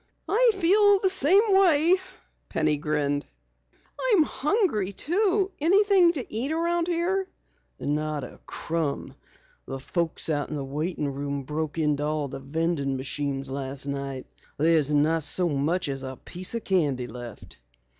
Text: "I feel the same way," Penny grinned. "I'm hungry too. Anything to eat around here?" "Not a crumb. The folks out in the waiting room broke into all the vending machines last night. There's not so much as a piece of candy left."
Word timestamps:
"I 0.27 0.49
feel 0.57 0.97
the 0.97 1.09
same 1.11 1.43
way," 1.55 1.95
Penny 2.49 2.75
grinned. 2.75 3.23
"I'm 4.13 4.23
hungry 4.23 4.93
too. 4.93 5.51
Anything 5.61 6.13
to 6.13 6.33
eat 6.33 6.51
around 6.51 6.87
here?" 6.87 7.27
"Not 7.79 8.23
a 8.23 8.39
crumb. 8.47 9.13
The 9.67 9.77
folks 9.79 10.27
out 10.27 10.49
in 10.49 10.55
the 10.55 10.65
waiting 10.65 11.07
room 11.07 11.43
broke 11.43 11.77
into 11.77 12.03
all 12.03 12.27
the 12.29 12.39
vending 12.39 12.97
machines 12.97 13.51
last 13.51 13.85
night. 13.85 14.25
There's 14.57 14.91
not 14.91 15.21
so 15.21 15.47
much 15.47 15.87
as 15.87 16.01
a 16.01 16.15
piece 16.17 16.55
of 16.55 16.63
candy 16.63 17.05
left." 17.05 17.57